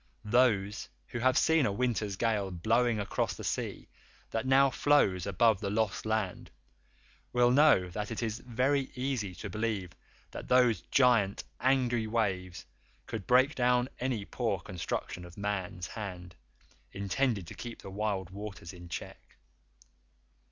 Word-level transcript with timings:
Those 0.25 0.89
who 1.09 1.19
have 1.19 1.37
seen 1.37 1.67
a 1.67 1.71
winter 1.71 2.09
gale 2.09 2.49
blowing 2.49 2.99
across 2.99 3.35
the 3.35 3.43
sea 3.43 3.87
that 4.31 4.47
now 4.47 4.71
flows 4.71 5.27
above 5.27 5.59
the 5.59 5.69
Lost 5.69 6.07
Land 6.07 6.49
will 7.31 7.51
know 7.51 7.87
that 7.91 8.09
it 8.09 8.23
is 8.23 8.39
very 8.39 8.89
easy 8.95 9.35
to 9.35 9.47
believe 9.51 9.91
that 10.31 10.47
those 10.47 10.81
giant 10.89 11.43
angry 11.59 12.07
waves 12.07 12.65
could 13.05 13.27
break 13.27 13.53
down 13.53 13.89
any 13.99 14.25
poor 14.25 14.59
construction 14.59 15.23
of 15.23 15.37
man's 15.37 15.85
hand 15.85 16.35
intended 16.91 17.45
to 17.45 17.53
keep 17.53 17.83
the 17.83 17.91
wild 17.91 18.31
waters 18.31 18.73
in 18.73 18.89
check. 18.89 19.37